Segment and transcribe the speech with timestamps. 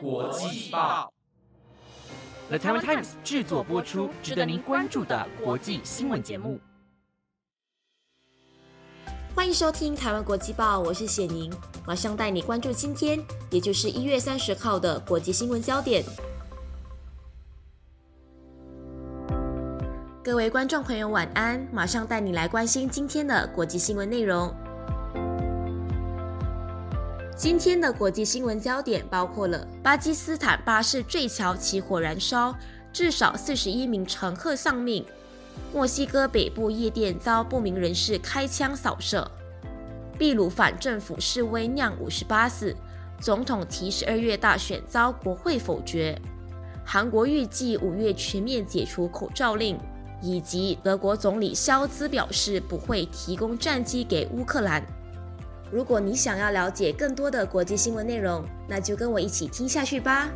[0.00, 1.12] 国际报
[2.48, 6.60] ，The Taiwan Times 制作播出，值得您关注的国际新闻节目。
[9.34, 11.52] 欢迎收听台湾国际报，我是谢宁，
[11.86, 16.04] 马上带你关注今天，也就是一月三十号的国际新闻焦点。
[20.22, 21.66] 各位观众朋友，晚安！
[21.72, 24.52] 马上带你来关心今天的国际新闻内容。
[27.36, 32.56] 今天的国际新闻焦点包括了巴基斯坦巴士坠桥起火燃烧，
[32.94, 35.04] 至少四十一名乘客丧命；
[35.70, 39.30] 墨西哥北部夜店遭不明人士开枪扫射；
[40.18, 42.74] 秘鲁反政府示威酿五十八死；
[43.20, 46.16] 总统提十二月大选遭国会否决；
[46.86, 49.76] 韩国预计五月全面解除口罩令；
[50.22, 54.82] 以及德国总理肖兹表示不会提供战机给乌克兰。
[55.70, 60.30] 如果你想要了解更多的国际新闻内容，那就跟我一起听下去吧。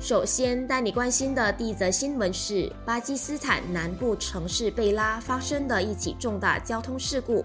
[0.00, 7.44] 首先带你关心的第一则新闻是巴基斯坦南部城市贝拉发生的一起重大交通事故，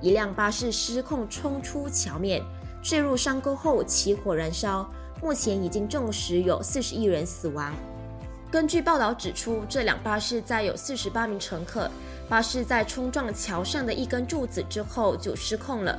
[0.00, 2.42] 一辆巴士失控冲出桥面，
[2.82, 4.88] 坠入山沟后起火燃烧，
[5.20, 7.74] 目前已经证实有四十一人死亡。
[8.50, 11.90] 根据报道指出，这辆巴士载有四十八名乘客。
[12.28, 15.98] 巴士在冲撞桥上的一根柱子之后就失控了。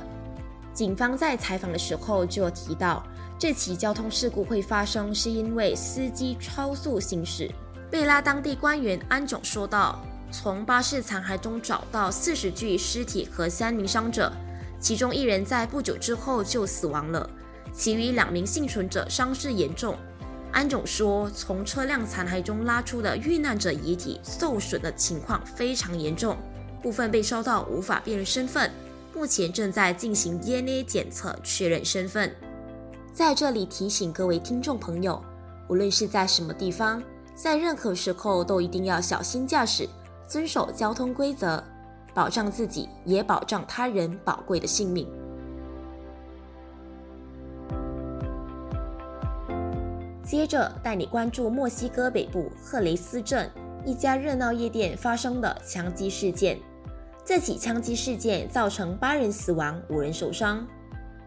[0.74, 3.02] 警方在采访的时候就提到，
[3.38, 7.50] 这起交通事故会发生是因为司机超速行驶。
[7.90, 14.30] 贝拉当地官员安总说道：“从巴士残骸中找到四十具尸体和三名伤者，
[14.78, 17.28] 其中一人在不久之后就死亡了，
[17.72, 19.96] 其余两名幸存者伤势严重。”
[20.52, 26.36] 安总说，从车辆残骸中拉出的遇难者遗体受损的情况非常严重，
[26.82, 28.70] 部分被烧到无法辨认身份，
[29.14, 32.34] 目前正在进行 DNA 检测确认身份。
[33.12, 35.22] 在这里提醒各位听众朋友，
[35.68, 37.02] 无论是在什么地方，
[37.34, 39.88] 在任何时候都一定要小心驾驶，
[40.26, 41.62] 遵守交通规则，
[42.14, 45.06] 保障自己，也保障他人宝贵的性命。
[50.28, 53.50] 接着带你关注墨西哥北部赫雷斯镇
[53.86, 56.58] 一家热闹夜店发生的枪击事件。
[57.24, 60.66] 这起枪击事件造成八人死亡、五人受伤。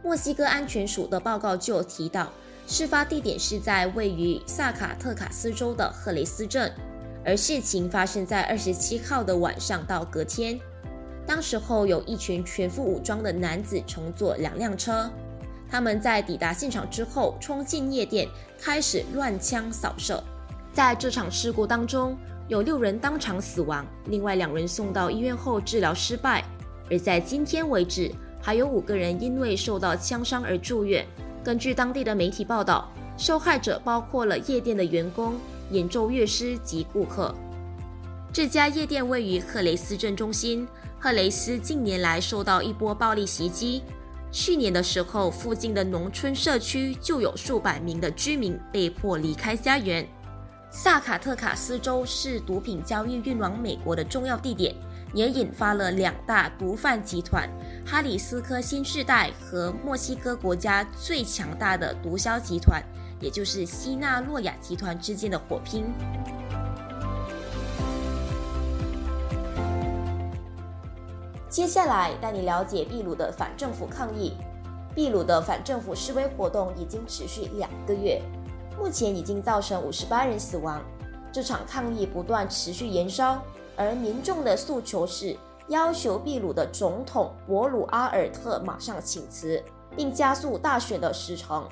[0.03, 2.31] 墨西哥安全署的报告就提到，
[2.67, 6.71] 事发地点是在位于萨卡特卡斯州的赫雷斯镇，
[7.25, 10.59] 而事情发生在二十七号的晚上到隔天。
[11.25, 15.09] 当时候有一群全副武装的男子乘坐两辆车。
[15.71, 18.27] 他们在抵达现场之后，冲进夜店，
[18.59, 20.21] 开始乱枪扫射。
[20.73, 22.17] 在这场事故当中，
[22.49, 26.43] 有六人当场死亡，另外两人送到医院后治疗失败。
[26.89, 28.11] 而在今天为止，
[28.41, 31.05] 还有五个人因为受到枪伤而住院。
[31.41, 35.35] 根据当地的媒体报道，受害者包括了夜店的员工、
[35.69, 37.33] 演奏乐师及顾客。
[38.33, 40.67] 这家夜店位于赫雷斯镇中心。
[40.99, 43.81] 赫雷斯近年来受到一波暴力袭击。
[44.31, 50.07] 去年的时候，附近的农村社区就有数百名的居民被迫离开家园。
[50.69, 54.73] 萨卡特卡斯州是毒品交易运往美国的重要地点，
[55.13, 57.49] 也引发了两大毒贩集团——
[57.85, 62.81] 哈里斯科新世代和墨西哥国家最强大的毒枭集团，
[63.19, 65.83] 也就是西纳洛亚集团之间的火拼。
[71.51, 74.37] 接下来带你了解秘鲁的反政府抗议。
[74.95, 78.21] 秘鲁的反政府示威活动已经持续两个月，
[78.79, 80.81] 目前已经造成五十八人死亡。
[81.29, 83.37] 这场抗议不断持续延烧，
[83.75, 85.35] 而民众的诉求是
[85.67, 89.61] 要求秘鲁的总统博鲁阿尔特马上请辞，
[89.93, 91.67] 并加速大选的时程。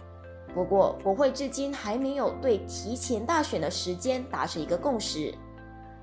[0.53, 5.33] 不过，国会至今还没有对提前大选的时间达成一个共识。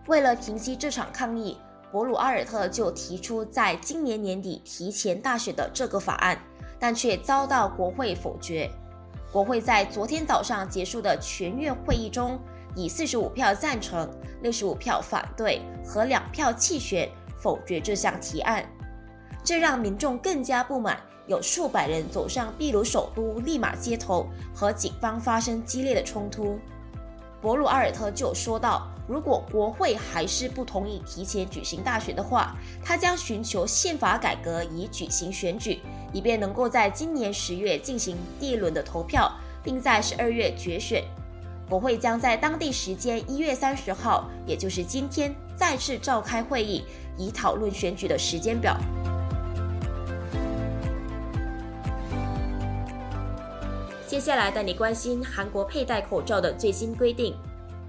[0.07, 1.59] 为了平息这场抗议。
[1.93, 6.39] 博鲁阿尔特就提出在今年年底提前大选的这个法案，
[6.79, 8.71] 但却遭到国会否决。
[9.33, 12.39] 国会在昨天早上结束的全院会议中，
[12.75, 14.09] 以四十五票赞成、
[14.43, 17.09] 六十五票反对和两票弃权
[17.39, 18.69] 否决这项提案，
[19.45, 20.99] 这让民众更加不满。
[21.27, 26.59] 有数百人走上秘鲁首都利马街头，和警方发生激烈的冲突。
[27.41, 28.91] 博鲁阿尔特就说道。
[29.09, 35.81] 如果国会还是不同意提前举行大选的话，他将寻求宪法改革以举行选举，
[36.13, 39.31] 以便能够在今年十月进行第一轮的投票，
[39.63, 41.05] 并在十二月决选。
[41.69, 46.85] 国会将在当地时间一月三十号，也就是今天再次召开会议，
[47.17, 48.77] 以讨论选举的时间表。
[54.07, 57.37] 接下来带你关心韩国佩戴口罩的最新规定。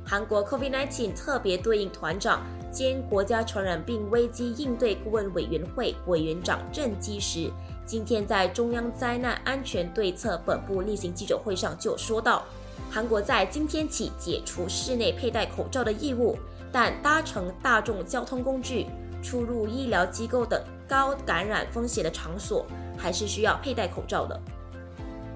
[0.10, 7.52] 韩国 COVID-19 特别对应团长兼国家传染病危机应对顾问委员会委员长郑基时，
[7.86, 12.46] 今天在中央灾难安全对策本部例行记者会上就说到，
[12.90, 16.38] 韩国在今天起解除室内佩戴口罩的义务，
[16.72, 18.86] 但搭乘大众交通工具、
[19.22, 22.66] 出入医疗机构等高感染风险的场所，
[22.98, 24.40] 还是需要佩戴口罩的。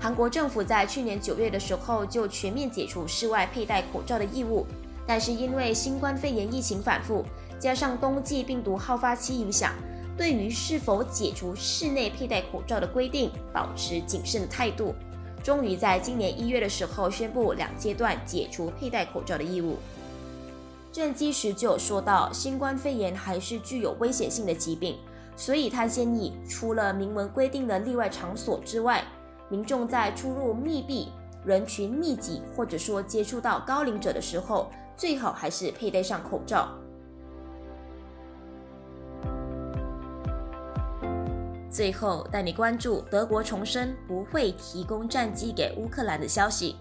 [0.02, 4.66] 韩国政府在去年九月的时候就全面解除室外佩戴口罩的义务，
[5.06, 7.24] 但是因为新冠肺炎疫情反复，
[7.60, 9.76] 加上冬季病毒好发期影响，
[10.18, 14.96] 对于是否解除室内佩戴口罩的规定，保持谨慎的态度。
[15.44, 19.78] 终于在今年一月的时候宣布两阶段解除佩戴口罩的义务。
[20.92, 24.98] 郑基时就说到，新冠肺炎还是具有危险性的疾病，
[25.38, 29.04] 所以他建议除了明文规定的例外场所之外，
[29.52, 31.10] 民众在出入密闭、
[31.46, 36.70] 人群密集，或者说接触到高龄者的时候，最好还是佩戴上口罩。
[41.70, 46.78] 最后带你关注德国重申不会提供战机给乌克兰的消息。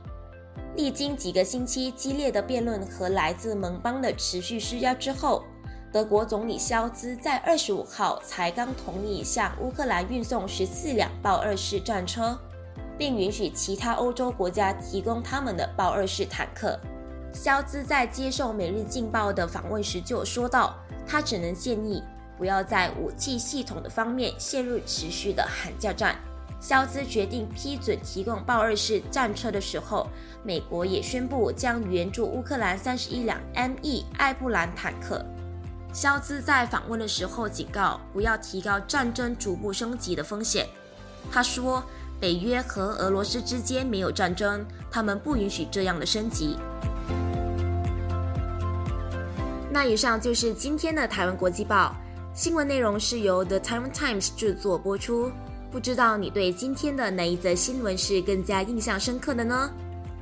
[0.77, 5.43] 历经几个星期激烈的辩论和来自盟邦的持续施压之后，
[5.93, 12.39] 德国总理肖兹在二十五号才刚同意向乌克兰运送十四辆豹二式战车。
[13.01, 16.79] 并允许其他欧洲国家提供他们的豹二式坦克。
[17.33, 20.77] 肖兹在接受《每日镜报》的访问时就说到，
[21.07, 22.03] 他只能建议
[22.37, 26.15] 不要在武器系统的方面陷入持续的喊价战。
[26.61, 30.07] 肖兹决定批准提供豹二式战车的时候，
[30.45, 34.05] 美国也宣布将援助乌克兰三十一辆 M.E.
[34.19, 35.25] 艾布兰坦克。
[35.91, 40.67] 肖兹在访问的时候警告，不要提高战争逐步升级的风险。
[41.33, 41.83] 他说。
[42.21, 46.57] 北约和俄罗斯之间没有战争，他们不允许这样的升级。
[49.73, 51.95] 那以上就是今天的台湾国际报
[52.35, 55.31] 新闻内容，是由 The Taiwan Times 制作播出。
[55.71, 59.71] 不知道你对今天的哪一则新闻是更加印象深刻的呢？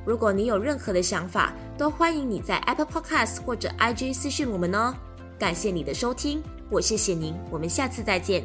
[0.05, 4.93] 如果你有任何的想法，都欢迎你在 Apple Podcast 或者 IG 私讯我们哦。
[5.37, 8.43] 感谢你的收听，我是谢宁，我们下次再见。